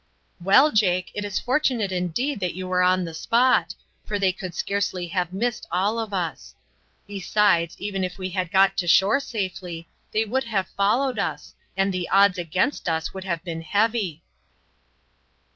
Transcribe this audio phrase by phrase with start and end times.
[0.43, 4.55] "Well, Jake, it is fortunate indeed that you were on the spot, for they could
[4.55, 6.55] scarcely have missed all of us.
[7.05, 11.93] Besides, even if we had got to shore safely, they would have followed us, and
[11.93, 14.23] the odds against us would have been heavy."